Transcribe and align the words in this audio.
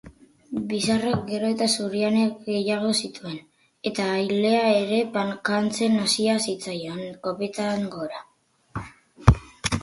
Bizarrak 0.69 1.19
gero 1.33 1.49
eta 1.55 1.65
zuriune 1.79 2.23
gehiago 2.47 2.93
zituen, 3.07 3.35
eta 3.91 4.07
ilea 4.29 4.63
ere 4.79 5.03
bakantzen 5.19 5.99
hasia 6.07 6.39
zitzaion 6.47 7.05
kopetan 7.29 7.87
gora. 7.99 8.25